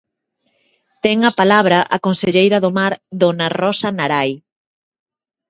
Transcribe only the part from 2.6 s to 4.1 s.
do Mar, dona Rosa